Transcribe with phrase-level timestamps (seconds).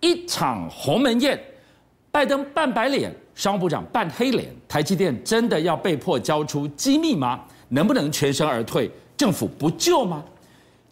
[0.00, 1.38] 一场鸿门宴，
[2.10, 7.40] 拜登扮白脸，商务部长扮黑脸，台积电真的要被迫交出机密吗？
[7.68, 8.90] 能不能全身而退？
[9.16, 10.24] 政府不救吗？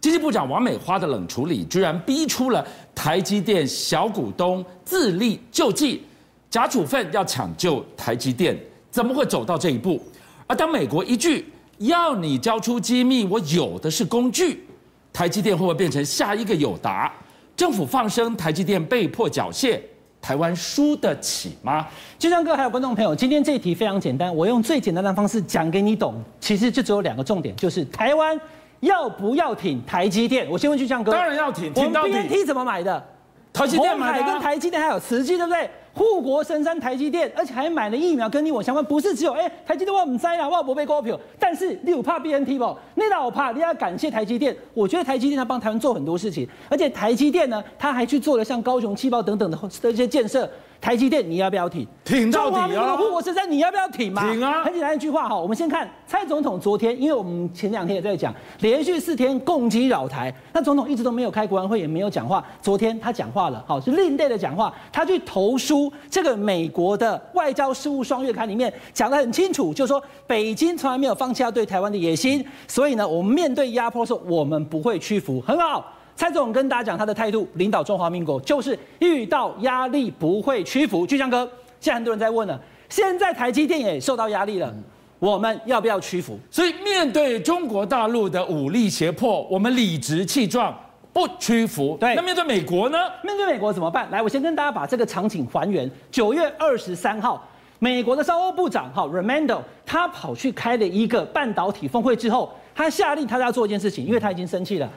[0.01, 6.03] 经济部长王美花的冷处理，居然逼出了台积电小股东自力救济，
[6.51, 8.57] 假处分要抢救台积电，
[8.91, 10.01] 怎么会走到这一步？
[10.47, 11.47] 而当美国一句
[11.79, 14.65] 要你交出机密，我有的是工具，
[15.13, 17.13] 台积电会不会变成下一个友达？
[17.59, 19.81] 政府放生台积电被迫缴械，
[20.23, 21.85] 台湾输得起吗？
[22.17, 26.23] 俊相哥还有观众朋友，今天这一题非常简单，我用最简单的方式讲给你懂。
[26.39, 28.41] 其实就只有两个重点，就是台湾
[28.79, 30.49] 要不要挺台积电？
[30.49, 32.13] 我先问俊相哥，当然要挺，挺到底。
[32.13, 33.05] 我们 BNT 怎么买的？
[33.53, 34.25] 台积电买的、啊。
[34.25, 35.69] 红海跟台积电还有慈济，对不对？
[35.99, 42.79] 护国神山台积电，而且还买了疫苗跟你我相关，不是只有哎、台积电我唔栽了，我不被股票，但是你有怕 BNT 不？
[42.95, 50.49] 那老怕你要感谢台积电，我觉得台积电它帮台湾做很多事情，而且台积电呢，它还去做了像高雄气爆等等的的一些建设。
[50.81, 51.87] 台积电，你要不要挺？
[52.05, 52.61] 挺到底啊！
[52.61, 54.23] 中华民国护国神山，你要不要挺嘛？
[54.33, 54.63] 挺啊！
[54.63, 62.45] 很简单一句话哈，我们先看蔡总统昨天，因为我们前两天也在讲，连续四天攻击扰台，那总统一直都没有开国安会，也没有讲话。
[62.63, 75.85] 昨天他讲话了，好，是另类的讲话，他去投书这个美国的外交事务双月刊里面讲得很清楚，就是说北京从来没有放弃要对台湾的野心，所以呢，我们面对压迫的时候，我们不会屈服，很好。
[76.19, 81.07] 蔡总跟大家讲他的态度，领导中华民国就是遇到压力不会屈服。
[81.07, 84.75] 巨匠哥，现在很多人在问了，现在台积电也受到压力了，
[85.21, 86.37] 我们要不要屈服？
[86.51, 90.77] 所以面对中国大陆的武力胁迫，我们理直气壮
[91.13, 91.97] 不屈服。
[92.01, 92.99] 对，那面对美国呢？
[93.23, 94.11] 面对美国怎么办？
[94.11, 95.89] 来，我先跟大家把这个场景还原。
[96.11, 104.91] 九月二十三号，美国的商务部长哈 Raimondo 他跑去开了一个半导体峰会之后，他下令他要做一件事情，因为他已经生气了。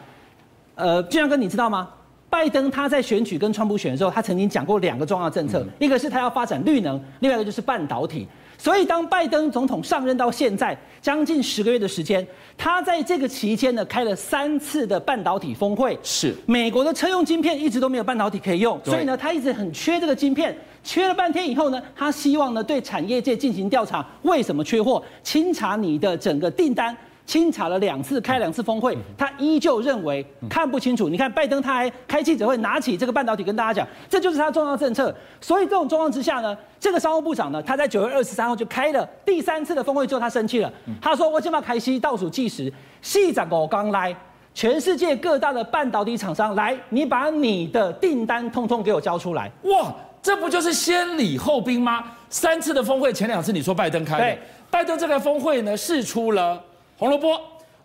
[0.82, 1.88] 呃，俊相哥，你知道吗？
[2.28, 8.28] 拜登他在选举跟川普选的时候，他曾经讲过两个重要政策，嗯、一个是他要发展绿能，另外一个就是半导体。
[8.58, 12.26] 所以当拜登总统上任到现在将近十个月的时间，
[12.58, 15.96] 他在这个期间呢开了三次的半导体峰会。
[16.02, 26.96] 是美国的车用晶片一直都没有半导体可以用，所以呢他一直很缺这个晶片，缺了半天以后呢，他希望呢对产业界进行调查，为什么缺货，清查你的整个订单。
[27.32, 31.08] 清查了两次，开两次峰会，他依旧认为看不清楚。
[31.08, 35.16] 你看拜登他还开记者会，拿起这个半导体跟大家讲，这就是他重要政策。
[35.40, 40.70] 所以这种状况之下呢，这个商务部长呢，他在九月二十三号就开了第三次的峰会之后，他生气了。
[41.02, 42.70] 他说：“我今把开西倒数计时，
[43.02, 44.14] 细长我刚来，
[44.54, 52.04] 全世界各大的半导体厂商来，你把你的订单通通给我交出来。”哇，这不就是先礼后兵吗？
[52.30, 56.62] 三次的峰会，前两次你说拜登开的，对拜登这个峰会呢，试出了。
[57.02, 57.36] 红萝卜，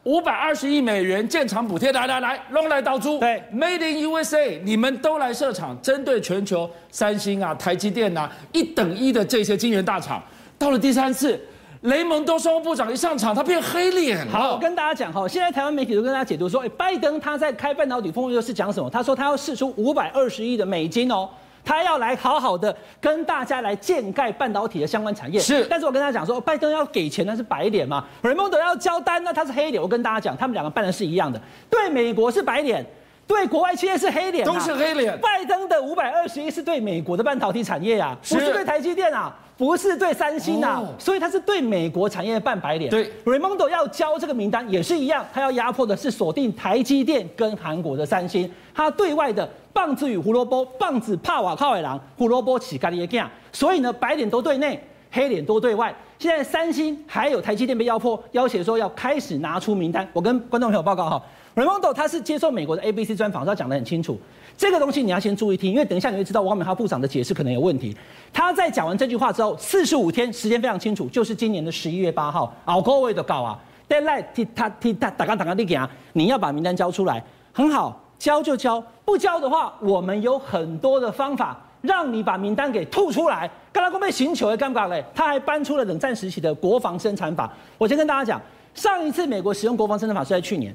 [0.03, 3.19] 五百二十亿美元建厂补贴，来来来，弄来倒租。
[3.19, 10.23] 对，Made in USA，你们都来设厂，针对全球三星啊、台积电啊一等一的这些晶圆大厂。
[10.59, 11.41] 到了第三次，
[11.81, 14.33] 雷蒙多商务部长一上场，他变黑脸了。
[14.33, 18.91] 好，我跟大家讲哈，现在台湾媒体都跟大家解读说，哎，拜登他在开半导体峰会又是讲什么？
[18.91, 21.27] 他说他要释出五百二十亿的美金哦。
[21.67, 25.67] 他要来好好的跟大家来建盖半导体的相关产业，是。
[25.69, 29.83] 但是我跟大家讲说，拜登要给钱那是白脸嘛，瑞蒙德要交单那他是黑脸。
[29.83, 32.87] 我跟大家讲，他们两个办的是一样的，对美国是白脸，
[33.27, 35.19] 对国外企业是黑脸，都是黑脸。
[35.21, 39.35] 拜登的五百二十亿是对美国的半导体产业啊，不是对台积电啊。
[39.59, 42.91] 不是对三星啊，哦、所以他是对美国产业半白脸。
[42.91, 48.53] 对，Raimondo 要交这个名单也是一样，他要压迫的是锁定台积电跟韩国的三星。
[48.75, 53.27] 他对外的棒子与胡萝卜，棒子怕瓦靠尾狼，胡萝卜起咖喱耶。
[53.53, 55.95] 所以呢，白脸都对内，黑脸都对外。
[56.19, 60.09] 现在三星还有台积电被压迫，要挟说要开始拿出名单。
[60.15, 61.23] 我跟观众朋友报告哈
[61.55, 64.19] ，Raimondo 他是接受美国的 ABC 专访，他讲得很清楚。
[64.57, 67.95] 这个东西你要先注意听，因为等一下你会知道王美花部长的解释可能有问题。
[68.33, 77.23] 他在讲完这句话之后，四十五天时间非常清楚，就是今年的十一月八号，熬各位的稿啊，deadline 踢他踢他打刚打刚你给啊，你要把名单交出来，
[77.53, 83.51] 很好，交就交，不交的话，我们有很多的方法让你把名单给吐出来。
[83.73, 87.53] 刚刚被寻求的尴尬嘞，他还搬出了冷战时期的国防生产法。
[87.79, 88.41] 我先跟大家讲，
[88.75, 90.75] 上一次美国使用国防生产法是在去年。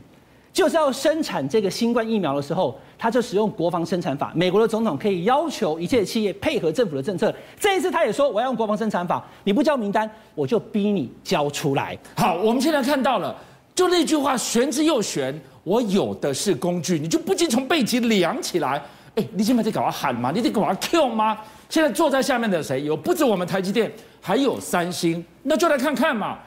[0.53, 4.33] 就是要生产这个新冠疫苗的时候，他就使用国防生产法。
[4.35, 7.33] 美国的总统可以要求一切企业配合政府的政策。
[7.57, 11.97] 这一次他也说，我要用国防生产法，你不交名单，我就逼你交出来。
[12.17, 13.33] 好，我们现在看到了，
[13.73, 18.81] 就那句话玄之又玄，我有的是工具，你就不禁从背脊凉起来。
[19.15, 20.31] 哎，你现在得搞我喊吗？
[20.33, 21.37] 你得搞我 Q 吗？
[21.69, 22.83] 现在坐在下面的谁？
[22.83, 23.91] 有不止我们台积电，
[24.21, 26.39] 还有三星，那就来看看嘛。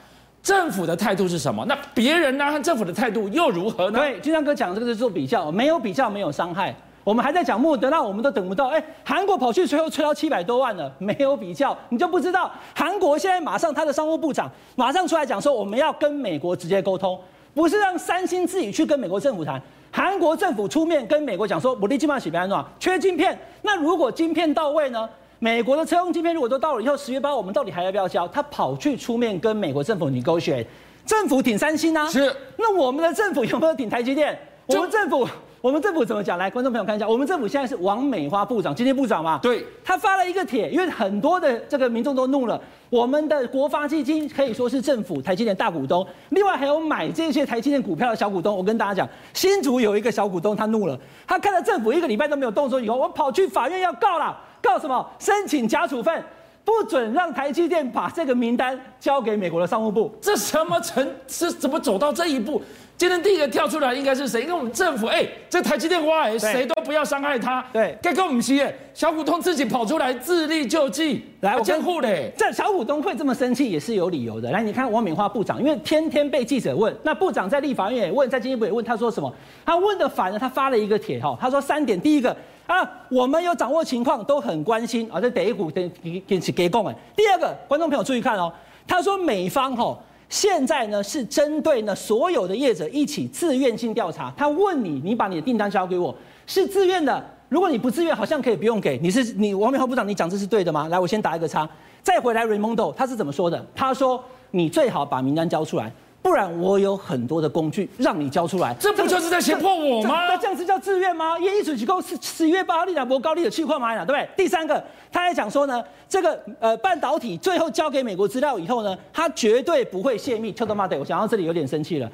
[0.43, 1.64] 政府的态度是什么？
[1.66, 2.50] 那别人呢？
[2.50, 3.99] 和政府的态度又如何呢？
[3.99, 6.75] 对，俊相哥讲这个是做比较，没有比较没有伤害。
[7.02, 8.69] 我们还在讲莫德纳，我们都等不到。
[8.69, 17.19] 哎，韩国跑去最后吹到七百多万了，没有比较，你就不知道韩国现在马上他的商务部长马上出来讲说，我们要跟美国直接沟通，
[17.55, 19.62] 不是让三星自己去跟美国政府谈。
[19.91, 23.39] 韩国政府出面跟美国讲说，我的基本上是安装缺晶片。
[23.62, 25.09] 那如果晶片到位呢？
[25.39, 28.27] 美国的车用晶片如果都到了以后，十月八号我们到底还要不要交？
[28.29, 30.67] 他跑去出面跟美国政府 negotiate，
[31.06, 32.09] 政府挺三星啊。
[32.09, 32.35] 是。
[32.56, 34.39] 那我们的政府有没有挺台积电？
[34.67, 35.29] 我们政府。
[35.64, 36.37] 我们政府怎么讲？
[36.37, 39.38] 来，观众朋友看一下，我们政府现在是王美花部长，今天部长嘛。
[39.43, 42.61] 对，他发了一个帖，因为很多的这个民众都怒了。
[42.90, 48.55] 我们的国发基金可以说是政府台积电大股东，另外还有买这些台积电股票的小股东。
[48.55, 55.08] 我跟大家讲，新竹有一个小股东，他怒了，他看到政府一个礼拜都没有动作以后，我跑去法院要告了，告什么？
[55.19, 56.22] 申请假处分，
[56.62, 60.14] 不准让台积电把这个名单交给美国的商务部。
[60.20, 61.08] 这什么成？
[61.26, 62.61] 是怎么走到这一步？
[62.96, 64.43] 今天第一个跳出来应该是谁？
[64.43, 67.62] 因为我们政府，哎、欸，这台积电挖，谁都不要伤害他。
[67.73, 72.32] 对，该跟我们企业小股东自己跑出来自力救济，来监护嘞。
[72.38, 74.49] 这小股东会这么生气也是有理由的。
[74.52, 79.32] 来，你看王敏花部长，因为天天被记者问，那部长在立法院也问，在经济部也问，他说什么？
[79.67, 82.35] 他问的反了，他发了一个帖哈，他说三点，第一个
[82.69, 86.94] 啊，我们有掌握情况，都很关心啊，这第一股给给给给供哎。
[87.17, 88.52] 第二个，观众朋友注意看哦，
[88.87, 89.99] 他说美方哈。
[90.35, 94.35] 现在呢是针对呢所有的业者一起自愿性调查。
[94.37, 96.13] 他问你，你把你的订单交给我，
[96.45, 97.25] 是自愿的。
[97.49, 98.99] 如果你不自愿，好像可以不用给。
[98.99, 100.89] 你是你王明浩部长，你讲这是对的吗？
[100.89, 101.69] 来，我先打一个叉。
[102.03, 103.65] 再回来 Raymondo 他是怎么说的？
[103.77, 104.21] 他说
[104.51, 105.93] 你最好把名单交出来。
[106.25, 110.25] 不然我有很多的工具让你交出来，这不就是在胁迫我吗？
[110.26, 111.38] 那这样子叫自愿吗？
[111.38, 114.26] 因一准机构是十一月八号立两波高利的去矿买了，对不对？
[114.35, 114.82] 第三个，
[115.12, 120.50] 他还讲说呢，这个呃半导体最后交给美国资料以后呢，他绝对不会泄密。
[120.50, 122.11] 特多马德，我想到这里有点生气了。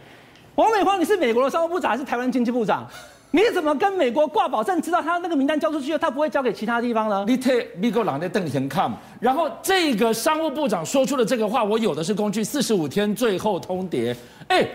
[0.56, 2.84] 王美花，你是美国的商务部长还是台湾经济部长？
[3.32, 7.24] 你怎么跟美国挂保证，知道他那个名单交出去了，他不会交给其他地方呢？
[7.28, 14.12] 你替美国人在瞪眼看，然后这个商务部长说出了这个话，我有的是工具，四十五天最后通牒。
[14.48, 14.66] 哎，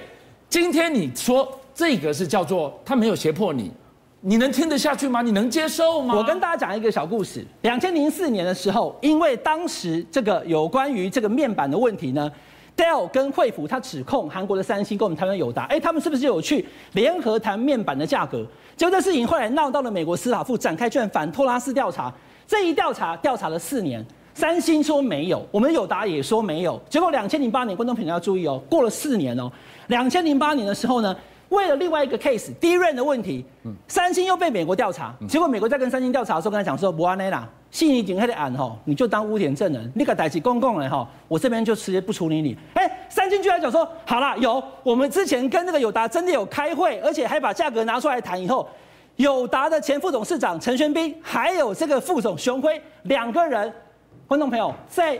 [0.48, 3.69] 今天你说这个是叫做他没有胁迫你，
[4.22, 5.22] 你能听得下去吗？
[5.22, 6.16] 你能接受吗？
[6.16, 7.46] 我跟大家讲一个小故事。
[7.63, 12.31] 两千零四年的时候，因为当时这个有关于这个面板的问题呢。
[12.75, 18.45] Dell 跟惠普，他指控韩国的三星跟我们台湾友达，哎，他们是不是有去联合谈面板的价格？
[18.75, 22.13] 结果这事情后来闹到了美国司法部展开卷反托拉斯调查，
[22.45, 29.50] 这一调查调查了四年，三星说没有，我们友达也说没有，结果两千零八年，观众朋友要注意哦，过了四年哦，
[29.88, 31.16] 两千零八年的时候呢，
[31.48, 33.45] 为了另外一个 case DRAM 的问题，
[33.88, 37.48] 三星又被美国调查，结果美国在跟三星调查的时候，跟他讲说不安内啦。
[37.75, 42.57] 信你警黑的案吼，你就当污点证人，你个代起公共的吼，我这边就直接不处理你。
[42.74, 48.42] 哎，三星居然讲说，好了，有我们之前跟那个友达真的有开会，而且还把价格拿出来谈。
[48.42, 48.66] 以后，
[49.18, 53.69] 友达的前副董事长陈玄彬，还有这个副总熊辉两个人，
[54.25, 55.19] 观众朋友在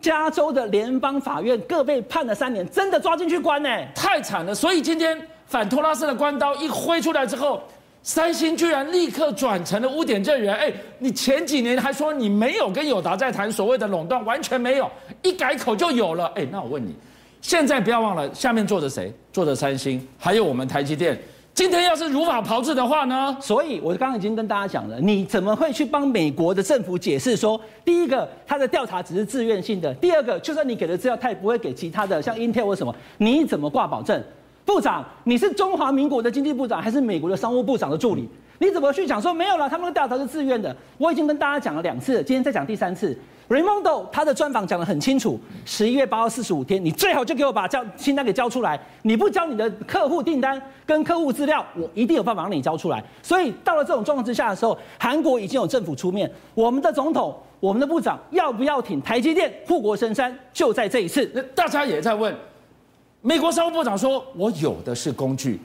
[0.00, 4.54] 加州的联邦法院各被判了三年，真的抓进去关呢，太惨了。
[4.54, 7.60] 所以今天反托拉斯的关刀一挥出来之后。
[8.04, 14.90] 三星居然立刻转成了污点证人，哎，你前几年还说你没有跟友达在谈所谓的垄断，完全没有，
[15.22, 16.94] 一改口就有了，哎，那我问你，
[17.40, 19.10] 现在不要忘了下面坐着谁？
[19.32, 21.18] 坐着三星，还有我们台积电。
[21.54, 23.34] 今天要是如法炮制的话呢？
[23.40, 34.22] 所以我刚刚已经跟大家讲了，你怎么会去帮美国的政府解释说，第一个他的调查只是自愿性的，第二个就算你给的资料，他也不会给其他的，像 Intel 或什么，你怎么挂保证？
[34.64, 38.28] 部长，你是中华民国的经济部长还是美国的商务部长的助理？
[38.58, 39.68] 你怎么去讲说没有了？
[39.68, 40.74] 他们的调查是自愿的。
[40.96, 43.16] 我已经跟大家讲了两次了，今天再讲第三次。
[43.46, 48.80] Raimondo 他的专访讲得很清楚，十一月八号四十五天，你最好就给我把交清单给交出来。
[49.02, 53.04] 你不交你的客户订单跟客户资料，我一定有办法让你交出来。
[53.22, 61.30] 所以到了这种状况之下的时候，韩国已经有政府出面，我们的总统、我们的部长要不要挺台积电护国神山，就在这一次。
[61.34, 62.34] 那大家也在问。
[63.26, 65.58] 美国商务部长说：“我有的是工具，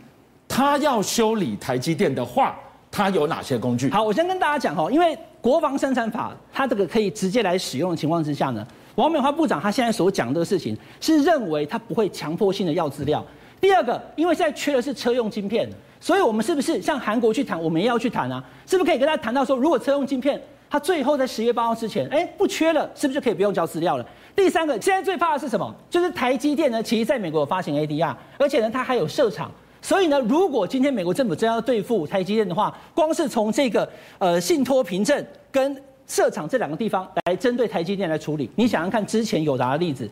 [0.47, 2.57] 他要修理台积电的话，
[2.89, 13.21] 他有哪些工具？”好，我先跟大家讲哈，因为国防生产法，它这个可以直接来使用的情况之下呢，王美花部长他现在所讲的事情是认为他不会强迫性的要资料。
[13.59, 17.61] 第二个，因为现在缺的是车用晶片，所以我们是不是向韩国去谈？
[17.61, 24.05] 我们也要去谈啊，是不是可以跟他谈到说，如果车用晶片他最后在十月八号之前，哎，不缺了，是不是就可以不用交资料了？
[24.35, 25.73] 第三个，现在最怕的是什么？
[25.89, 29.51] 就是台积电呢，其实在美国有发行 ADR，而且呢，它还有设厂。
[29.81, 40.09] 所以呢，如果今天美国政府真要对付台积电的话，光是从这个呃信托凭证跟设厂这两个地方来针对台积电来处理，你想想看，之前友达的例子，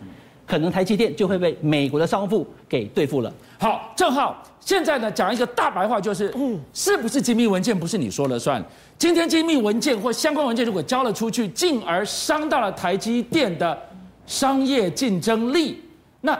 [0.47, 3.31] 可能台积电就会被美国的商务给对付了。
[3.59, 8.63] 好，正好现在呢讲一个大白话，就是，嗯，是不是机密文件不是你说了算？
[8.97, 13.77] 今天机密文件或相关文件如果交了出去，进而伤到了台积电的
[14.25, 15.81] 商业竞争力，
[16.21, 16.39] 那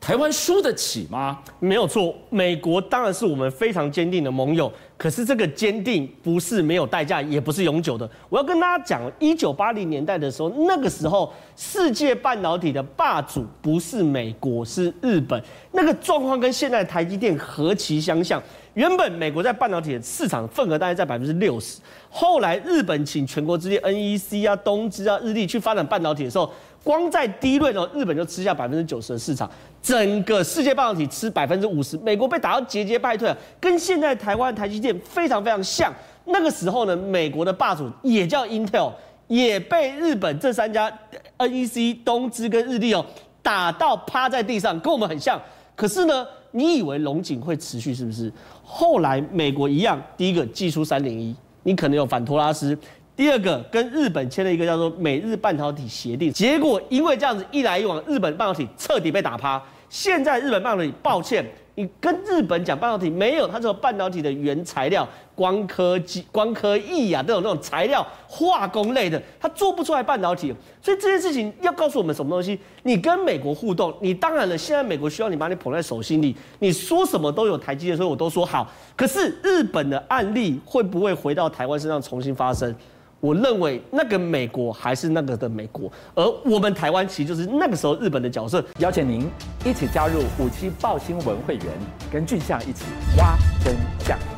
[0.00, 1.38] 台湾输得起吗？
[1.58, 4.72] 没有错，美国当然是我们非常坚定的盟友。
[4.98, 8.10] 可是这个坚定不是没有代价，也不是永久的。
[8.28, 15.40] 我要跟大家讲，一九八零年代的时候，那个时候世界半导体的霸主不是美国，是日本。
[15.70, 18.42] 那个状况跟现在台积电何其相像。
[18.74, 26.52] 原本美国在半导体的市场份额大概在百分之六十，后来日本请全国之力，NEC 啊、东芝啊、日立去发展半导体的时候。
[26.84, 29.50] 光在低润哦，日本就吃下百分之九十的市场，
[29.82, 35.92] 整个世界半导体吃百分之五十，美国被打到节节败退，跟现在台湾台积电非常非常像。
[36.24, 38.92] 那个时候呢，美国的霸主也叫 Intel，
[39.26, 40.90] 也被日本这三家
[41.38, 43.04] NEC、东芝跟日立哦
[43.42, 45.40] 打到趴在地上，跟我们很像。
[45.74, 48.32] 可是呢，你以为龙井会持续是不是？
[48.62, 52.76] 后来美国一样，第一个祭出三零一，你可能有反托拉斯。
[53.18, 59.60] 第二个跟日本签了一个叫做美日半导体协定，结果因为这样子一来一往，日本半导体彻底被打趴。
[59.88, 61.44] 现在日本半导体，抱歉，
[61.74, 70.54] 你跟日本讲半导体没有，它这个半导体的原材料，光科技、光科艺啊，这种这种材料，化工类的，它做不出来半导体。
[70.80, 72.56] 所以这件事情要告诉我们什么东西？
[72.84, 78.70] 你跟美国互动，你当然了，现在美国需要你把你捧在手心里，你说什么都有台积电，所以我都说好。
[78.94, 82.72] 可是日本的案例会不会回到台湾身上重新发生？
[83.20, 88.64] 我认为那个美国还是那个的美国，而我们台湾其实就是那个时候日本的角色。
[88.78, 89.28] 邀请您
[89.64, 91.66] 一起加入五七报新闻会员，
[92.12, 92.84] 跟俊相一起
[93.16, 94.37] 挖真相。